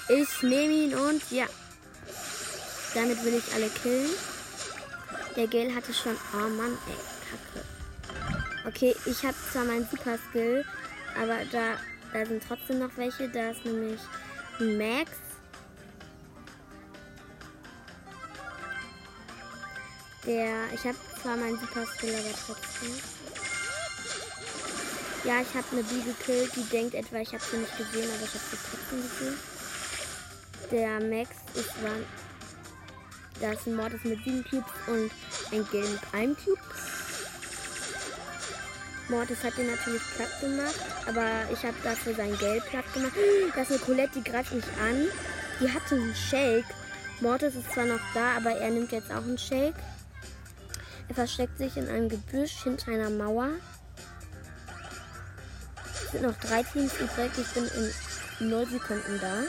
Ich 0.08 0.42
nehme 0.42 0.72
ihn 0.72 0.94
und 0.94 1.30
ja. 1.30 1.46
Damit 2.94 3.24
will 3.24 3.34
ich 3.34 3.54
alle 3.54 3.68
killen. 3.68 4.10
Der 5.36 5.46
Gale 5.46 5.74
hatte 5.74 5.94
schon. 5.94 6.16
Oh 6.34 6.48
Mann, 6.48 6.76
ey, 6.88 6.96
Kacke. 7.30 7.64
Okay, 8.66 8.94
ich 9.06 9.24
habe 9.24 9.36
zwar 9.52 9.64
meinen 9.64 9.88
Super 9.88 10.18
Skill, 10.28 10.64
aber 11.16 11.38
da, 11.52 11.76
da 12.12 12.26
sind 12.26 12.42
trotzdem 12.46 12.78
noch 12.80 12.96
welche. 12.96 13.28
Da 13.28 13.50
ist 13.50 13.64
nämlich 13.64 14.00
Max. 14.58 15.10
Der, 20.26 20.72
ich 20.74 20.84
habe 20.84 20.96
zwar 21.22 21.36
meinen 21.36 21.58
Super 21.58 21.86
Skill, 21.86 22.14
aber 22.14 22.34
trotzdem. 22.46 22.94
Ja, 25.24 25.40
ich 25.40 25.54
habe 25.54 25.66
eine 25.72 25.82
Bee 25.82 26.02
gekillt, 26.02 26.50
die 26.56 26.64
denkt 26.64 26.94
etwa, 26.94 27.18
ich 27.18 27.32
habe 27.32 27.42
sie 27.42 27.58
nicht 27.58 27.76
gesehen, 27.76 28.10
aber 28.14 28.24
ich 28.24 28.34
habe 28.34 28.44
sie 28.50 28.56
trotzdem 28.70 29.02
gesehen. 29.02 29.38
Der 30.70 31.00
Max 31.00 31.30
ist 31.54 31.70
dann. 31.82 32.04
Da 33.40 33.52
ist 33.52 33.66
ein 33.66 33.74
Mortis 33.74 34.04
mit 34.04 34.22
7 34.22 34.44
Cubes 34.44 34.72
und 34.86 35.10
ein 35.52 35.66
Gale 35.72 35.88
mit 35.88 36.14
einem 36.14 36.36
Cube. 36.36 36.60
Mortis 39.10 39.42
hat 39.42 39.58
den 39.58 39.66
natürlich 39.66 40.02
platt 40.16 40.40
gemacht, 40.40 40.78
aber 41.06 41.28
ich 41.52 41.64
habe 41.64 41.74
dafür 41.82 42.14
sein 42.14 42.36
Geld 42.38 42.64
platt 42.66 42.84
gemacht. 42.94 43.12
Das 43.56 43.68
ist 43.68 43.76
eine 43.76 43.80
Colette, 43.80 44.20
die 44.20 44.30
greift 44.30 44.52
mich 44.52 44.64
an. 44.80 45.08
Die 45.60 45.70
hatte 45.70 45.96
einen 45.96 46.14
Shake. 46.14 46.64
Mortis 47.20 47.56
ist 47.56 47.72
zwar 47.72 47.86
noch 47.86 48.00
da, 48.14 48.36
aber 48.36 48.52
er 48.52 48.70
nimmt 48.70 48.92
jetzt 48.92 49.10
auch 49.10 49.22
einen 49.22 49.36
Shake. 49.36 49.74
Er 51.08 51.14
versteckt 51.14 51.58
sich 51.58 51.76
in 51.76 51.88
einem 51.88 52.08
Gebüsch 52.08 52.62
hinter 52.62 52.92
einer 52.92 53.10
Mauer. 53.10 53.50
Es 56.04 56.12
sind 56.12 56.22
noch 56.22 56.38
drei 56.38 56.62
Teams 56.62 56.92
übrig. 56.94 57.30
Ich 57.36 57.48
bin 57.48 57.64
in 58.38 58.48
0 58.48 58.66
Sekunden 58.66 59.20
da. 59.20 59.42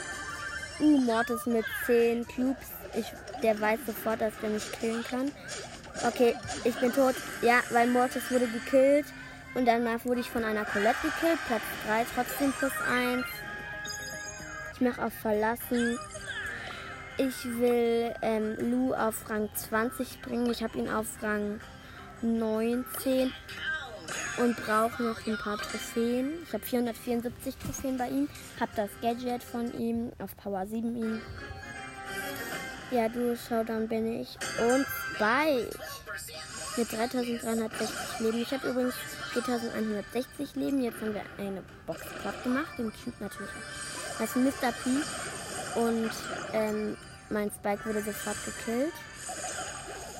Uh, 0.80 0.98
Mortis 0.98 1.46
mit 1.46 1.64
10 1.86 2.26
Cubes. 2.26 2.66
Ich, 2.94 3.06
der 3.42 3.58
weiß 3.60 3.78
sofort, 3.86 4.20
dass 4.20 4.32
der 4.42 4.50
mich 4.50 4.70
killen 4.72 5.04
kann. 5.04 5.30
Okay, 6.06 6.34
ich 6.64 6.74
bin 6.74 6.92
tot. 6.92 7.14
Ja, 7.42 7.60
weil 7.70 7.86
Mortis 7.86 8.30
wurde 8.30 8.48
gekillt. 8.48 9.06
Und 9.54 9.66
danach 9.66 10.04
wurde 10.04 10.20
ich 10.20 10.30
von 10.30 10.44
einer 10.44 10.64
Colette 10.64 10.96
gekillt. 11.02 11.38
Platz 11.46 11.62
3, 11.86 12.06
trotzdem 12.14 12.52
plus 12.52 12.72
1. 12.90 13.24
Ich 14.74 14.80
mache 14.80 15.04
auf 15.04 15.12
Verlassen. 15.12 15.98
Ich 17.18 17.44
will 17.44 18.14
ähm, 18.22 18.56
Lou 18.70 18.94
auf 18.94 19.28
Rang 19.28 19.50
20 19.54 20.22
bringen. 20.22 20.50
Ich 20.50 20.62
habe 20.62 20.78
ihn 20.78 20.88
auf 20.88 21.06
Rang 21.22 21.60
19 22.22 23.32
und 24.38 24.56
brauche 24.56 25.02
noch 25.02 25.26
ein 25.26 25.36
paar 25.36 25.58
Trophäen. 25.58 26.32
Ich 26.44 26.52
habe 26.54 26.64
474 26.64 27.56
Trophäen 27.56 27.98
bei 27.98 28.08
ihm. 28.08 28.28
Habe 28.58 28.72
das 28.74 28.90
Gadget 29.02 29.42
von 29.42 29.78
ihm 29.78 30.12
auf 30.18 30.34
Power 30.38 30.66
7 30.66 30.96
ihn. 30.96 31.20
Ja, 32.90 33.08
du 33.08 33.36
Showdown 33.36 33.88
bin 33.88 34.20
ich. 34.20 34.36
Und 34.58 34.86
Spike 35.14 35.78
mit 36.76 36.92
3360 36.92 37.88
Leben. 38.20 38.38
Ich 38.38 38.52
habe 38.52 38.68
übrigens 38.68 38.94
4160 39.32 40.54
Leben. 40.56 40.82
Jetzt 40.82 41.00
haben 41.00 41.14
wir 41.14 41.22
eine 41.38 41.62
Box 41.86 42.00
platt 42.20 42.42
gemacht. 42.42 42.78
Den 42.78 42.92
Cube 42.92 43.16
natürlich 43.20 43.50
auch. 43.50 44.18
Das 44.18 44.30
ist 44.30 44.36
Mr. 44.36 44.72
P. 44.72 45.80
Und 45.80 46.10
ähm, 46.52 46.96
mein 47.30 47.50
Spike 47.50 47.84
wurde 47.86 48.02
sofort 48.02 48.36
gekillt. 48.44 48.92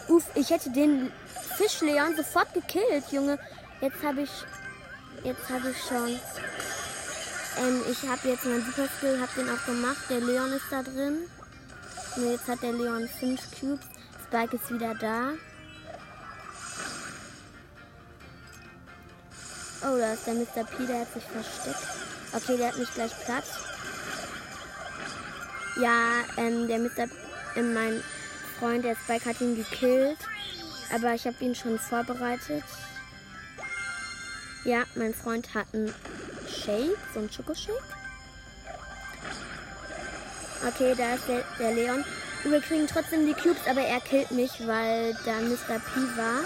Uff, 0.08 0.24
ich 0.34 0.50
hätte 0.50 0.70
den 0.70 1.12
Fischleon 1.56 2.16
sofort 2.16 2.52
gekillt, 2.54 3.04
Junge. 3.10 3.38
Jetzt 3.80 4.02
habe 4.02 4.22
ich. 4.22 4.30
Jetzt 5.24 5.48
habe 5.48 5.70
ich 5.70 5.78
schon. 5.78 6.18
Ähm, 7.58 7.82
ich 7.90 8.08
habe 8.08 8.28
jetzt 8.28 8.44
meinen 8.44 8.64
Super 8.64 8.88
Skill, 8.96 9.20
habe 9.20 9.32
den 9.36 9.50
auch 9.50 9.64
gemacht. 9.66 10.02
Der 10.08 10.20
Leon 10.20 10.52
ist 10.52 10.66
da 10.70 10.82
drin. 10.82 11.18
Und 12.16 12.30
jetzt 12.30 12.48
hat 12.48 12.62
der 12.62 12.72
Leon 12.72 13.08
5 13.08 13.40
Cubes. 13.58 13.86
Spike 14.26 14.56
ist 14.56 14.72
wieder 14.72 14.94
da. 14.94 15.32
Oh, 19.84 19.96
da 19.98 20.12
ist 20.12 20.26
der 20.26 20.34
Mr. 20.34 20.64
P, 20.64 20.86
der 20.86 21.00
hat 21.00 21.12
sich 21.12 21.24
versteckt. 21.24 21.86
Okay, 22.32 22.56
der 22.56 22.68
hat 22.68 22.78
mich 22.78 22.92
gleich 22.94 23.12
platt. 23.24 23.44
Ja, 25.80 26.22
ähm, 26.36 26.68
der 26.68 26.78
Mr. 26.78 27.08
Äh, 27.56 27.62
mein 27.62 28.02
Freund, 28.58 28.84
der 28.84 28.94
Spike, 28.94 29.28
hat 29.28 29.40
ihn 29.40 29.56
gekillt. 29.56 30.18
Aber 30.94 31.14
ich 31.14 31.26
habe 31.26 31.36
ihn 31.40 31.54
schon 31.54 31.78
vorbereitet. 31.78 32.64
Ja, 34.64 34.84
mein 34.94 35.14
Freund 35.14 35.52
hat 35.54 35.66
einen 35.72 35.92
Shake, 36.48 36.96
so 37.12 37.20
einen 37.20 37.32
Schokoshake. 37.32 37.82
Okay, 40.68 40.94
da 40.96 41.14
ist 41.14 41.26
der, 41.26 41.42
der 41.58 41.72
Leon. 41.74 42.04
Wir 42.44 42.60
kriegen 42.60 42.86
trotzdem 42.86 43.26
die 43.26 43.34
Cubes, 43.34 43.66
aber 43.68 43.82
er 43.82 44.00
killt 44.00 44.30
mich, 44.30 44.66
weil 44.66 45.16
da 45.24 45.40
Mr. 45.40 45.80
P 45.80 46.00
war. 46.16 46.44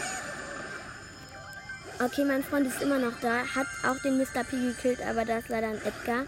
Okay, 1.99 2.27
mein 2.27 2.45
Freund 2.45 2.67
ist 2.67 2.83
immer 2.83 2.99
noch 2.99 3.19
da. 3.23 3.39
Hat 3.55 3.67
auch 3.83 4.01
den 4.03 4.19
Mr. 4.19 4.45
P 4.45 4.57
gekillt, 4.57 5.01
aber 5.01 5.25
da 5.25 5.39
ist 5.39 5.49
leider 5.49 5.69
ein 5.69 5.81
Edgar. 5.83 6.25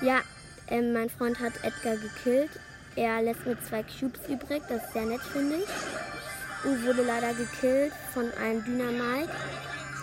Ja, 0.00 0.20
ähm, 0.68 0.92
mein 0.92 1.10
Freund 1.10 1.40
hat 1.40 1.52
Edgar 1.62 1.96
gekillt. 1.96 2.50
Er 2.94 3.20
lässt 3.22 3.44
mir 3.46 3.56
zwei 3.68 3.82
Cubes 3.82 4.20
übrig. 4.28 4.62
Das 4.68 4.84
ist 4.84 4.92
sehr 4.92 5.04
nett, 5.04 5.20
finde 5.32 5.56
ich. 5.56 5.68
U 6.64 6.86
wurde 6.86 7.02
leider 7.02 7.34
gekillt 7.34 7.92
von 8.14 8.30
einem 8.34 8.64
Dynamite. 8.64 9.30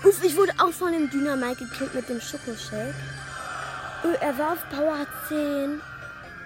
Uff, 0.03 0.21
ich 0.23 0.35
wurde 0.35 0.51
auch 0.59 0.71
von 0.71 0.91
dem 0.91 1.09
Dynamite 1.09 1.65
gekillt 1.65 1.95
mit 1.95 2.09
dem 2.09 2.19
Schokoshake. 2.19 2.93
Uh, 4.03 4.13
er 4.19 4.37
war 4.37 4.53
auf 4.53 4.69
Power 4.69 5.07
10. 5.29 5.81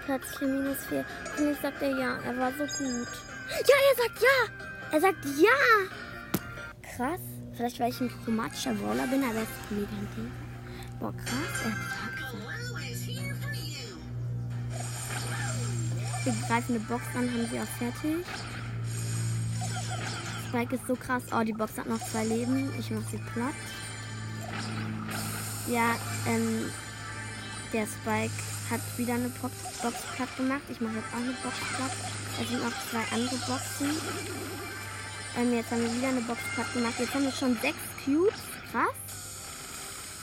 Platz 0.06 0.36
4 0.38 0.48
minus 0.48 0.78
4. 0.88 1.04
Und 1.38 1.50
ich 1.50 1.60
sagte 1.60 1.86
ja, 1.86 2.18
er 2.24 2.38
war 2.38 2.52
so 2.52 2.64
gut. 2.64 3.08
Ja, 3.66 3.76
er 3.90 3.96
sagt 3.96 4.22
ja. 4.22 4.92
Er 4.92 5.00
sagt 5.00 5.24
ja. 5.36 6.11
Krass. 6.96 7.20
Vielleicht 7.54 7.80
weil 7.80 7.90
ich 7.90 8.00
ein 8.00 8.10
chromatischer 8.24 8.74
Brawler 8.74 9.06
bin, 9.06 9.22
aber 9.24 9.34
er 9.34 9.42
ist 9.42 9.70
mega 9.70 9.86
ein 9.86 10.32
Boah, 10.98 11.12
krass. 11.12 11.64
Er. 11.64 11.72
Wir 16.24 16.32
greifen 16.46 16.76
eine 16.76 16.84
Box 16.84 17.02
an, 17.14 17.28
haben 17.28 17.48
sie 17.50 17.60
auch 17.60 17.66
fertig. 17.78 18.24
Spike 20.48 20.74
ist 20.76 20.86
so 20.86 20.94
krass. 20.94 21.22
Oh, 21.32 21.42
die 21.42 21.52
Box 21.52 21.78
hat 21.78 21.88
noch 21.88 21.98
zwei 21.98 22.24
Leben. 22.24 22.70
Ich 22.78 22.90
mache 22.90 23.04
sie 23.10 23.18
platt. 23.18 23.54
Ja, 25.66 25.96
ähm, 26.26 26.70
der 27.72 27.86
Spike 27.86 28.32
hat 28.70 28.80
wieder 28.96 29.14
eine 29.14 29.30
Box, 29.30 29.54
Box 29.82 29.96
platt 30.14 30.36
gemacht. 30.36 30.62
Ich 30.70 30.80
mache 30.80 30.94
jetzt 30.96 31.12
auch 31.12 31.16
eine 31.16 31.32
Box 31.42 31.56
platt. 31.74 31.92
Da 32.38 32.44
sind 32.44 32.62
noch 32.62 32.72
zwei 32.90 33.16
andere 33.16 33.36
Boxen. 33.46 34.71
Ähm, 35.38 35.54
jetzt 35.54 35.70
haben 35.70 35.82
wir 35.82 35.94
wieder 35.94 36.08
eine 36.08 36.20
Box 36.20 36.40
platt 36.54 36.72
gemacht. 36.74 36.94
Jetzt 36.98 37.14
haben 37.14 37.24
wir 37.24 37.32
schon 37.32 37.56
sechs 37.60 37.78
Cubes. 38.04 38.34
Krass. 38.70 38.94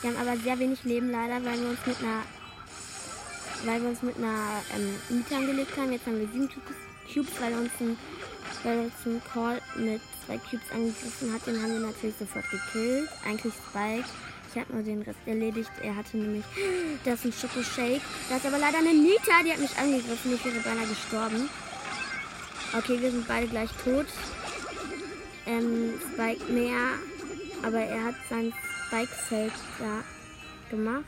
Wir 0.02 0.12
haben 0.12 0.28
aber 0.28 0.38
sehr 0.38 0.60
wenig 0.60 0.84
Leben 0.84 1.12
leider, 1.12 1.44
weil 1.44 1.60
wir 1.60 1.70
uns 1.70 1.86
mit 1.86 1.98
einer 2.00 2.24
weil 3.66 3.82
wir 3.82 3.90
uns 3.90 4.02
mit 4.02 4.16
einer 4.18 4.62
ähm, 4.76 4.96
Miete 5.10 5.36
angelegt 5.36 5.76
haben. 5.78 5.92
Jetzt 5.92 6.06
haben 6.06 6.20
wir 6.20 6.28
sieben 6.28 6.50
Cubes, 7.12 7.32
weil 7.40 7.54
uns 7.54 7.72
ein, 7.80 7.98
weil 8.64 8.80
uns 8.80 8.94
ein 9.06 9.22
Call 9.34 9.62
mit 9.76 10.02
zwei 10.26 10.38
Cubes 10.38 10.72
angegriffen 10.72 11.34
hat. 11.34 11.46
Den 11.46 11.62
haben 11.62 11.74
wir 11.74 11.80
natürlich 11.80 12.16
sofort 12.18 12.46
gekillt. 12.50 13.10
Eigentlich 13.26 13.54
Spike. 13.70 14.08
Ich 14.52 14.60
habe 14.60 14.74
nur 14.74 14.84
den 14.84 15.02
Rest 15.02 15.20
erledigt. 15.26 15.72
Er 15.84 15.96
hatte 15.96 16.18
nämlich, 16.18 16.46
das 17.04 17.26
ist 17.26 17.26
ein 17.26 17.34
Schokoshake. 17.34 18.02
Da 18.30 18.38
ist 18.38 18.46
aber 18.46 18.58
leider 18.58 18.80
eine 18.80 18.94
Nita, 18.94 19.44
die 19.44 19.52
hat 19.52 19.60
mich 19.60 19.78
angegriffen. 19.78 20.34
Ich 20.34 20.46
wäre 20.46 20.60
beinahe 20.60 20.88
gestorben. 20.88 21.50
Okay, 22.78 23.02
wir 23.02 23.12
sind 23.12 23.28
beide 23.28 23.48
gleich 23.48 23.70
tot 23.84 24.06
ähm, 25.46 25.94
Spike 26.14 26.52
mehr, 26.52 26.94
aber 27.64 27.80
er 27.80 28.06
hat 28.06 28.16
sein 28.30 28.54
Spike 28.88 29.12
selbst 29.30 29.64
da 29.80 30.04
gemacht, 30.70 31.06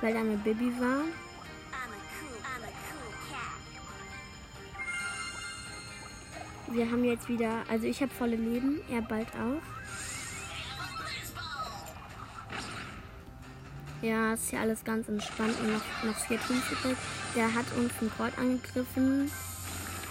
weil 0.00 0.14
er 0.14 0.20
eine 0.20 0.36
Baby 0.38 0.72
war. 0.78 1.02
Wir 6.68 6.90
haben 6.90 7.04
jetzt 7.04 7.28
wieder, 7.28 7.62
also 7.68 7.86
ich 7.86 8.00
habe 8.02 8.12
volle 8.12 8.36
Leben, 8.36 8.80
er 8.90 9.02
bald 9.02 9.28
auch. 9.34 9.62
Ja, 14.02 14.34
ist 14.34 14.50
hier 14.50 14.60
alles 14.60 14.84
ganz 14.84 15.08
entspannt 15.08 15.54
und 15.60 15.72
noch, 15.72 16.04
noch 16.04 16.26
vier 16.26 16.38
Teams. 16.40 16.62
Der 17.34 17.54
hat 17.54 17.64
uns 17.76 17.92
einen 18.00 18.10
Kreuz 18.10 18.36
angegriffen. 18.36 19.30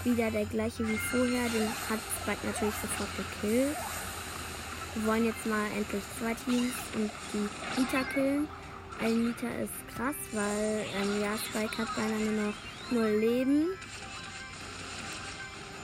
Wieder 0.03 0.31
der 0.31 0.45
gleiche 0.45 0.87
wie 0.87 0.97
vorher. 0.97 1.49
Den 1.49 1.69
hat 1.89 1.99
Spike 2.21 2.45
natürlich 2.45 2.75
sofort 2.81 3.09
gekillt. 3.17 3.77
Wir 4.95 5.05
wollen 5.07 5.25
jetzt 5.25 5.45
mal 5.45 5.65
endlich 5.75 6.03
zwei 6.19 6.33
Teams 6.33 6.73
und 6.95 7.09
die 7.33 7.79
Nita 7.79 8.03
killen. 8.13 8.47
Ein 8.99 9.27
Nita 9.27 9.47
ist 9.47 9.95
krass, 9.95 10.15
weil 10.33 10.85
ähm, 11.01 11.21
ja, 11.21 11.35
Spike 11.37 11.77
hat 11.77 11.95
beinahe 11.95 12.19
nur 12.19 12.45
noch 12.47 12.53
null 12.91 13.19
Leben. 13.19 13.67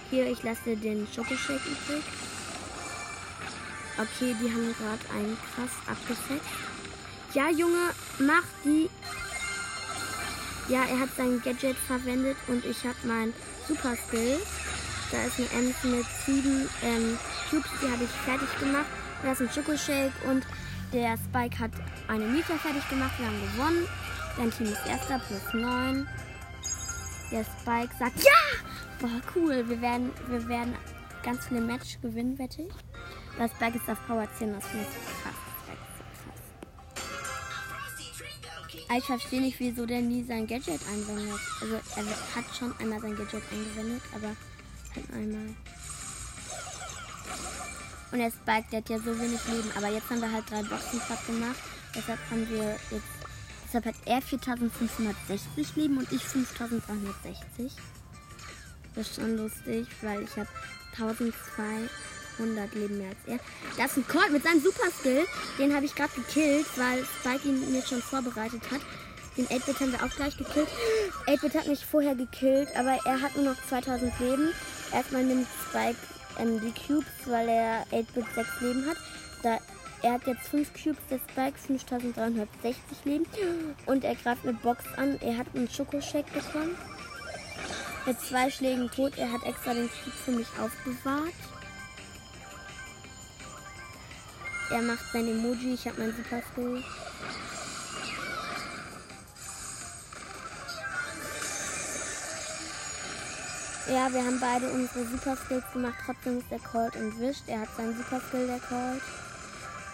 Hier, 0.09 0.27
ich 0.27 0.43
lasse 0.43 0.75
den 0.75 1.07
Schokoshake 1.07 1.61
übrig. 1.65 2.03
Okay, 3.97 4.35
die 4.41 4.51
haben 4.51 4.75
gerade 4.77 5.19
einen 5.19 5.37
krass 5.53 5.71
abgesetzt. 5.87 6.49
Ja, 7.33 7.49
Junge, 7.49 7.91
mach 8.19 8.43
die. 8.63 8.89
Ja, 10.67 10.83
er 10.85 10.99
hat 10.99 11.09
sein 11.15 11.41
Gadget 11.43 11.77
verwendet 11.77 12.37
und 12.47 12.63
ich 12.65 12.83
habe 12.83 12.95
mein 13.03 13.33
Super 13.69 13.95
Skill. 13.95 14.39
Da 15.11 15.23
ist 15.23 15.37
eine 15.37 15.49
Ems 15.51 15.83
mit 15.83 16.05
sieben 16.25 16.67
ähm, 16.83 17.17
Cubes, 17.49 17.69
die 17.81 17.91
habe 17.91 18.03
ich 18.03 18.09
fertig 18.09 18.59
gemacht. 18.59 18.87
Da 19.23 19.31
ist 19.31 19.41
ein 19.41 19.49
Schokoshake 19.49 20.11
und 20.27 20.43
der 20.91 21.17
Spike 21.17 21.59
hat 21.59 21.71
eine 22.07 22.25
Nita 22.25 22.55
fertig 22.57 22.87
gemacht. 22.89 23.11
Wir 23.19 23.27
haben 23.27 23.41
gewonnen. 23.53 23.87
Dein 24.37 24.51
Team 24.51 24.67
ist 24.67 24.85
erster 24.87 25.19
plus 25.19 25.53
neun. 25.53 26.07
Der 27.31 27.43
Spike 27.43 27.93
sagt 27.99 28.23
ja! 28.23 28.59
Boah, 28.99 29.21
cool. 29.35 29.63
Wir 29.69 29.81
werden, 29.81 30.11
wir 30.27 30.47
werden 30.47 30.75
ganz 31.21 31.47
viele 31.47 31.61
Match 31.61 32.01
gewinnen, 32.01 32.39
wette 32.39 32.63
ich. 32.63 32.73
Das 33.37 33.51
Spike 33.51 33.77
ist 33.77 33.89
auf 33.89 33.97
Power 34.07 34.27
10, 34.37 34.53
das 34.53 34.65
finde 34.65 34.85
ich. 34.89 35.28
Ich 38.97 39.05
verstehe 39.05 39.41
nicht, 39.41 39.59
wieso 39.59 39.85
der 39.85 40.01
nie 40.01 40.23
sein 40.23 40.47
Gadget 40.47 40.81
einwendet. 40.87 41.39
Also 41.61 41.75
er 41.75 42.35
hat 42.35 42.45
schon 42.57 42.75
einmal 42.79 42.99
sein 42.99 43.15
Gadget 43.15 43.43
eingewendet, 43.51 44.01
aber 44.13 44.35
halt 44.95 45.13
einmal. 45.13 45.55
Und 48.11 48.17
der 48.17 48.31
Spike, 48.31 48.65
der 48.71 48.79
hat 48.79 48.89
ja 48.89 48.97
so 48.97 49.19
wenig 49.19 49.39
Leben. 49.47 49.71
Aber 49.77 49.89
jetzt 49.89 50.09
haben 50.09 50.21
wir 50.21 50.31
halt 50.31 50.49
drei 50.49 50.63
Boxen 50.63 50.99
platt 51.01 51.25
gemacht. 51.27 51.59
Deshalb 51.95 52.19
haben 52.31 52.49
wir 52.49 52.77
jetzt. 52.89 53.03
Deshalb 53.65 53.85
hat 53.85 53.95
er 54.05 54.21
4560 54.21 55.75
Leben 55.75 55.99
und 55.99 56.11
ich 56.11 56.23
5360. 56.23 57.71
Das 58.95 59.07
ist 59.07 59.15
schon 59.15 59.37
lustig, 59.37 59.87
weil 60.01 60.23
ich 60.23 60.31
habe 60.31 60.49
1200. 60.93 61.89
100 62.39 62.73
Leben 62.75 62.97
mehr 62.97 63.09
als 63.09 63.17
er. 63.27 63.39
Da 63.77 63.85
ist 63.85 63.97
ein 63.97 64.07
Colt 64.07 64.31
mit 64.31 64.43
seinem 64.43 64.61
Super 64.61 64.89
Skill. 64.99 65.25
Den 65.57 65.75
habe 65.75 65.85
ich 65.85 65.95
gerade 65.95 66.13
gekillt, 66.15 66.65
weil 66.75 67.05
Spike 67.19 67.47
ihn 67.47 67.71
mir 67.71 67.81
schon 67.81 68.01
vorbereitet 68.01 68.61
hat. 68.71 68.81
Den 69.37 69.47
8-Bit 69.47 69.79
haben 69.79 69.91
wir 69.91 70.03
auch 70.03 70.15
gleich 70.15 70.37
gekillt. 70.37 70.67
8-Bit 71.27 71.55
hat 71.55 71.67
mich 71.67 71.85
vorher 71.85 72.15
gekillt, 72.15 72.69
aber 72.75 72.99
er 73.05 73.21
hat 73.21 73.35
nur 73.35 73.45
noch 73.45 73.67
2000 73.69 74.19
Leben. 74.19 74.49
Erstmal 74.91 75.23
nimmt 75.23 75.47
Spike 75.69 75.97
ähm, 76.39 76.59
die 76.59 76.73
Cubes, 76.73 77.07
weil 77.25 77.47
er 77.47 77.85
8-Bit 77.91 78.25
6 78.35 78.61
Leben 78.61 78.85
hat. 78.85 78.97
Da, 79.43 79.59
er 80.01 80.13
hat 80.13 80.27
jetzt 80.27 80.47
5 80.49 80.73
Cubes, 80.73 80.99
der 81.09 81.19
Spike 81.19 81.57
5360 81.57 83.05
Leben. 83.05 83.25
Und 83.85 84.03
er 84.03 84.15
greift 84.15 84.43
eine 84.43 84.53
Box 84.53 84.83
an. 84.97 85.17
Er 85.21 85.37
hat 85.37 85.47
einen 85.53 85.69
Schokoshake 85.69 86.31
bekommen. 86.33 86.75
Mit 88.05 88.19
zwei 88.21 88.49
Schlägen 88.49 88.89
tot. 88.89 89.13
Er 89.17 89.31
hat 89.31 89.43
extra 89.45 89.73
den 89.73 89.89
Cube 89.89 90.15
für 90.25 90.31
mich 90.31 90.47
aufbewahrt. 90.59 91.33
Er 94.71 94.81
macht 94.83 95.11
sein 95.11 95.27
Emoji, 95.27 95.73
ich 95.73 95.87
habe 95.87 95.99
mein 95.99 96.15
Super 96.15 96.43
Skill. 96.51 96.83
Ja, 103.87 104.13
wir 104.13 104.23
haben 104.23 104.39
beide 104.39 104.69
unsere 104.69 105.03
Super 105.07 105.35
Skills 105.35 105.63
gemacht. 105.73 105.95
Trotzdem 106.05 106.37
ist 106.37 106.51
der 106.51 106.59
Colt 106.59 106.95
entwischt. 106.95 107.41
Er 107.47 107.61
hat 107.61 107.69
seinen 107.75 107.97
Super 107.97 108.21
Skill, 108.27 108.45
der 108.45 108.59
Colt. 108.59 109.01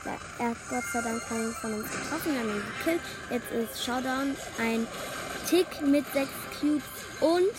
Ja, 0.03 0.17
er 0.39 0.49
hat 0.49 0.57
Gott 0.69 0.83
sei 0.91 1.01
Dank 1.01 1.25
keinen 1.29 1.53
von 1.53 1.73
uns 1.75 1.89
getroffen. 1.89 2.37
Haben 2.37 2.49
ihn 2.49 2.63
gekillt. 2.77 3.01
Jetzt 3.29 3.51
ist 3.51 3.85
Showdown 3.85 4.35
ein 4.59 4.85
Tick 5.49 5.67
mit 5.81 6.05
6 6.13 6.29
Cubes 6.59 6.83
und 7.21 7.55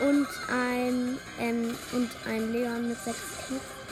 und 0.00 0.28
ein 0.50 1.18
ähm, 1.38 1.74
und 1.92 2.10
ein 2.26 2.52
Leon 2.52 2.88
mit 2.88 2.98
6 3.04 3.18
Cubes. 3.46 3.83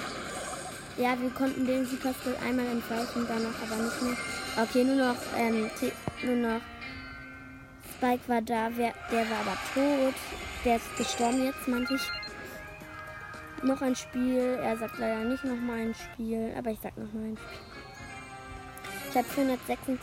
Ja, 0.96 1.18
wir 1.20 1.30
konnten 1.30 1.66
den 1.66 1.86
Skill 1.86 2.14
einmal 2.46 2.66
entweichen, 2.66 3.26
danach 3.26 3.62
aber 3.62 3.82
nicht 3.82 4.02
mehr. 4.02 4.16
Okay, 4.62 4.84
nur 4.84 4.96
noch, 4.96 5.16
ähm, 5.38 5.70
nur 6.22 6.36
noch 6.36 6.60
Spike 7.96 8.28
war 8.28 8.42
da, 8.42 8.68
wer, 8.74 8.92
der 9.10 9.30
war 9.30 9.40
aber 9.40 9.56
tot. 9.74 10.14
Der 10.64 10.76
ist 10.76 10.96
gestorben 10.96 11.44
jetzt, 11.44 11.66
meinte 11.66 11.94
ich. 11.94 12.02
Noch 13.62 13.80
ein 13.80 13.94
Spiel. 13.94 14.58
Er 14.60 14.76
sagt 14.76 14.98
leider 14.98 15.24
nicht 15.24 15.44
nochmal 15.44 15.78
ein 15.78 15.94
Spiel, 15.94 16.52
aber 16.58 16.70
ich 16.70 16.78
sag 16.82 16.96
nochmal 16.98 17.26
ein 17.26 17.36
Spiel. 17.36 17.72
Ich 19.10 19.16
habe 19.16 19.28
486 19.28 19.98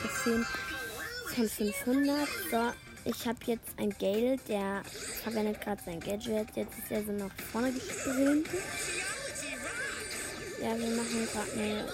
plus 0.00 0.22
10 0.24 0.46
von 1.34 1.48
500. 1.48 2.28
So, 2.50 2.72
ich 3.04 3.26
habe 3.26 3.38
jetzt 3.46 3.70
ein 3.78 3.90
Gale, 3.98 4.36
der 4.48 4.82
verwendet 5.22 5.60
gerade 5.60 5.82
sein 5.84 5.98
Gadget. 5.98 6.54
Jetzt 6.54 6.78
ist 6.78 6.90
er 6.90 7.02
so 7.04 7.12
nach 7.12 7.32
vorne 7.50 7.72
gesprintet. 7.72 8.46
Ja, 10.60 10.78
wir 10.78 10.90
machen 10.94 11.28
gerade 11.32 11.52
eine 11.52 11.88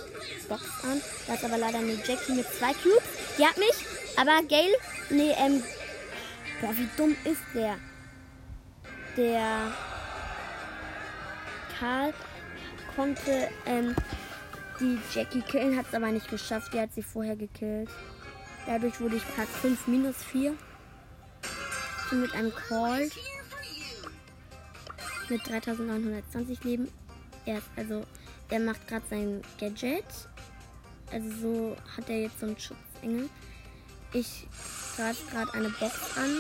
Box 0.49 0.63
an. 0.83 1.01
Da 1.27 1.35
ist 1.35 1.45
aber 1.45 1.59
leider 1.59 1.79
eine 1.79 1.95
Jackie 1.95 2.33
mit 2.33 2.47
zwei 2.53 2.73
Cubes. 2.73 3.03
Die 3.39 3.47
hat 3.47 3.57
mich. 3.57 3.87
Aber 4.17 4.43
Gail. 4.47 4.75
Nee, 5.11 5.35
ähm. 5.39 5.63
Boah, 6.61 6.77
wie 6.77 6.89
dumm 6.97 7.17
ist 7.25 7.43
der? 7.55 7.77
Der. 9.17 9.73
Karl 11.79 12.13
konnte 12.97 13.49
ähm, 13.67 13.95
die 14.81 14.99
Jackie 15.15 15.43
killen, 15.43 15.77
hat 15.77 15.87
es 15.89 15.95
aber 15.95 16.11
nicht 16.11 16.29
geschafft. 16.29 16.73
Die 16.73 16.81
hat 16.81 16.93
sie 16.95 17.03
vorher 17.03 17.37
gekillt. 17.37 17.91
Dadurch 18.67 19.01
wurde 19.01 19.17
ich 19.17 19.35
Platz 19.35 19.51
5 19.63 19.87
minus 19.87 20.17
4. 20.25 20.55
Ich 22.03 22.11
bin 22.11 22.21
mit 22.21 22.35
einem 22.35 22.53
Call 22.55 23.11
mit 25.29 25.49
3920 25.49 26.65
Leben. 26.65 26.89
Er 27.45 27.59
ist 27.59 27.69
also 27.77 28.05
er 28.49 28.61
macht 28.61 28.87
gerade 28.87 29.05
sein 29.09 29.43
Gadget. 29.59 30.05
Also 31.13 31.31
so 31.41 31.77
hat 31.97 32.09
er 32.09 32.23
jetzt 32.23 32.41
so 32.41 32.47
einen 32.47 32.59
Schutzengel. 32.59 33.29
Ich 34.13 34.47
greife 34.97 35.25
gerade 35.31 35.53
eine 35.55 35.69
Box 35.71 35.95
an 36.17 36.31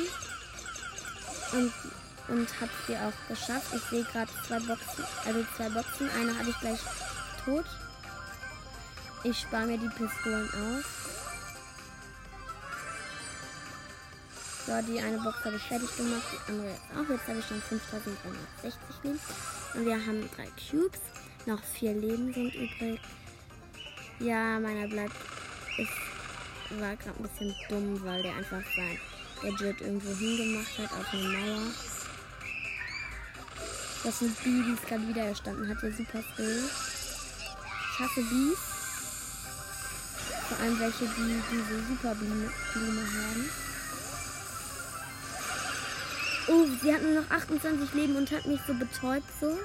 und, 1.52 1.72
und 2.28 2.60
habe 2.60 2.70
sie 2.86 2.96
auch 2.96 3.28
geschafft. 3.28 3.72
Ich 3.74 3.82
sehe 3.82 4.04
gerade 4.04 4.30
zwei 4.46 4.58
Boxen, 4.60 5.04
also 5.24 5.44
zwei 5.56 5.68
Boxen. 5.68 6.10
Eine 6.10 6.38
habe 6.38 6.50
ich 6.50 6.60
gleich 6.60 6.80
tot. 7.44 7.66
Ich 9.24 9.40
spare 9.40 9.66
mir 9.66 9.78
die 9.78 9.88
Pistolen 9.88 10.48
auf. 10.48 11.06
So, 14.66 14.72
die 14.82 15.00
eine 15.00 15.18
Box 15.18 15.44
habe 15.44 15.56
ich 15.56 15.62
fertig 15.62 15.96
gemacht, 15.96 16.24
die 16.32 16.52
andere 16.52 16.74
auch. 16.94 17.08
Jetzt 17.08 17.28
habe 17.28 17.38
ich 17.38 17.46
schon 17.46 17.62
5360 17.62 19.04
Leben. 19.04 19.20
Und 19.74 19.84
wir 19.84 19.94
haben 19.94 20.28
drei 20.34 20.48
Cubes. 20.70 21.00
Noch 21.46 21.62
vier 21.62 21.94
Leben 21.94 22.34
sind 22.34 22.52
übrig. 22.56 23.00
Ja, 24.18 24.58
meiner 24.58 24.88
bleibt. 24.88 25.14
Ist, 25.78 26.80
war 26.80 26.96
gerade 26.96 27.16
ein 27.16 27.22
bisschen 27.22 27.54
dumm, 27.68 28.04
weil 28.04 28.20
der 28.20 28.34
einfach 28.34 28.62
sein 28.74 28.98
Gadget 29.40 29.80
irgendwo 29.80 30.12
hingemacht 30.16 30.76
hat 30.76 30.92
auf 30.92 31.06
eine 31.12 31.22
Mauer. 31.22 31.72
Das 34.02 34.18
sind 34.18 34.36
die, 34.44 34.62
die 34.64 34.72
es 34.72 34.88
gerade 34.88 35.06
wieder 35.06 35.22
erstanden 35.22 35.68
hat. 35.68 35.80
Der 35.80 35.92
super 35.92 36.20
Skill. 36.32 36.64
Ich 36.68 38.00
hasse 38.00 38.22
Bees. 38.22 38.58
Vor 40.48 40.58
allem 40.58 40.80
welche, 40.80 41.04
die 41.04 41.42
diese 41.52 41.86
Superblume 41.86 42.50
Blume 42.72 43.02
haben. 43.02 43.50
Oh, 46.48 46.66
sie 46.82 46.92
hat 46.92 47.02
nur 47.02 47.22
noch 47.22 47.30
28 47.30 47.94
Leben 47.94 48.16
und 48.16 48.30
hat 48.32 48.46
mich 48.46 48.60
so 48.66 48.74
betäubt 48.74 49.28
so. 49.40 49.56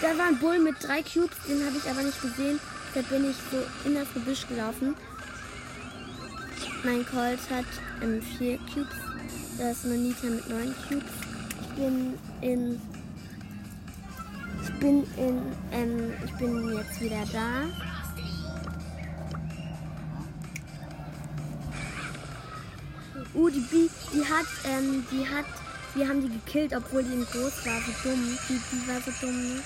Da 0.00 0.18
war 0.18 0.28
ein 0.28 0.38
Bull 0.38 0.58
mit 0.58 0.76
drei 0.82 1.02
Cubes, 1.02 1.36
den 1.48 1.64
habe 1.64 1.76
ich 1.76 1.88
aber 1.88 2.02
nicht 2.02 2.20
gesehen. 2.20 2.58
Deshalb 2.88 3.08
bin 3.10 3.30
ich 3.30 3.36
so 3.50 3.88
in 3.88 3.94
das 3.94 4.12
Gebüsch 4.14 4.46
gelaufen. 4.48 4.94
Mein 6.84 7.04
Colt 7.06 7.38
hat 7.50 7.66
ähm, 8.02 8.22
vier 8.22 8.58
Cubes. 8.72 8.94
Da 9.58 9.70
ist 9.70 9.84
eine 9.84 9.94
Nita 9.94 10.26
mit 10.26 10.48
neun 10.48 10.74
Cubes. 10.88 11.12
Ich 11.60 11.68
bin 11.74 12.14
in. 12.40 12.80
Ich 14.62 14.72
bin 14.80 15.04
in. 15.16 15.42
Ähm, 15.72 16.12
ich 16.24 16.32
bin 16.34 16.76
jetzt 16.76 17.00
wieder 17.00 17.24
da. 17.32 17.64
Uh, 23.34 23.50
die 23.50 23.60
B, 23.60 23.88
die 24.12 24.24
hat, 24.24 24.46
ähm, 24.64 25.04
die 25.12 25.28
hat 25.28 25.44
Wir 25.94 26.08
haben 26.08 26.20
die 26.20 26.28
gekillt, 26.28 26.74
obwohl 26.74 27.02
die 27.02 27.12
ihm 27.12 27.26
groß 27.26 27.66
war. 27.66 27.80
Wie 27.86 28.08
dumm. 28.08 28.38
Die, 28.48 28.60
die 28.72 28.88
war 28.88 29.00
so 29.00 29.10
dumm, 29.20 29.54
ne? 29.54 29.62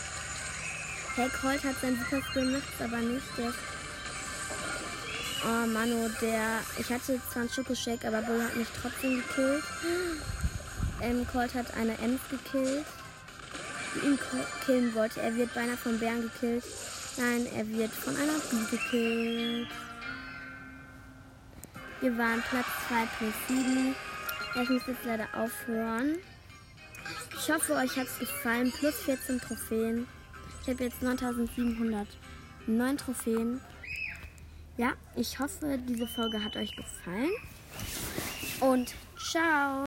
Hey, 1.14 1.28
Colt 1.28 1.62
hat 1.64 1.76
sein 1.80 1.98
Super 1.98 2.22
Skill 2.30 2.62
aber 2.80 2.98
nicht. 2.98 3.26
Der 3.36 3.52
Oh 5.44 5.66
Mano, 5.66 6.08
der. 6.20 6.60
Ich 6.78 6.90
hatte 6.92 7.20
zwar 7.30 7.42
einen 7.42 7.50
Schokoshake, 7.50 8.06
aber 8.06 8.22
Bull 8.22 8.42
hat 8.42 8.56
mich 8.56 8.68
trotzdem 8.80 9.16
gekillt. 9.16 9.64
Ähm, 11.00 11.26
Colt 11.32 11.52
hat 11.54 11.74
eine 11.74 11.98
Ems 11.98 12.20
gekillt, 12.30 12.86
die 13.94 14.06
ihn 14.06 14.18
killen 14.64 14.94
wollte. 14.94 15.20
Er 15.20 15.34
wird 15.34 15.52
beinahe 15.52 15.76
von 15.76 15.98
Bären 15.98 16.22
gekillt. 16.22 16.64
Nein, 17.16 17.46
er 17.56 17.68
wird 17.68 17.90
von 17.90 18.14
einer 18.16 18.38
Bee 18.50 18.70
gekillt. 18.70 19.68
Wir 22.00 22.18
waren 22.18 22.42
Platz 22.48 22.66
2 22.88 23.06
plus 23.18 23.34
7. 23.48 23.94
Ich 24.60 24.68
muss 24.68 24.86
jetzt 24.86 25.04
leider 25.04 25.26
aufhören. 25.34 26.16
Ich 27.38 27.50
hoffe, 27.50 27.74
euch 27.74 27.96
hat 27.96 28.06
es 28.06 28.18
gefallen. 28.18 28.70
Plus 28.78 28.94
14 29.00 29.40
Trophäen. 29.40 30.06
Ich 30.62 30.68
habe 30.68 30.84
jetzt 30.84 31.02
9709 31.02 32.96
Trophäen. 32.98 33.60
Ja, 34.76 34.92
ich 35.16 35.38
hoffe, 35.38 35.78
diese 35.88 36.06
Folge 36.06 36.44
hat 36.44 36.56
euch 36.56 36.76
gefallen. 36.76 37.30
Und 38.60 38.94
ciao. 39.18 39.80